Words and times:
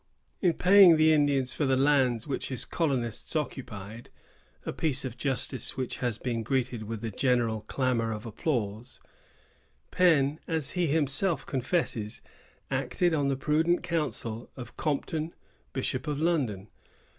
In 0.41 0.53
paying 0.55 0.97
the 0.97 1.13
Indians 1.13 1.53
for 1.53 1.67
the 1.67 1.77
lands 1.77 2.25
which 2.25 2.47
his 2.47 2.65
colonists 2.65 3.35
occupied,——a 3.35 4.73
piece 4.73 5.05
of 5.05 5.15
justice 5.15 5.77
which 5.77 5.97
has 5.97 6.17
been 6.17 6.41
greeted 6.41 6.81
with 6.81 7.05
a 7.05 7.11
general 7.11 7.61
clamor 7.67 8.11
of 8.11 8.25
applause,——Penn, 8.25 10.39
as 10.47 10.71
he 10.71 10.87
himself 10.87 11.45
confesses, 11.45 12.21
acted 12.71 13.13
on 13.13 13.27
the 13.27 13.35
prudent 13.37 13.83
counsel 13.83 14.49
of 14.57 14.75
Compton, 14.75 15.35
Bishop 15.71 16.07
of 16.07 16.19
London. 16.19 16.69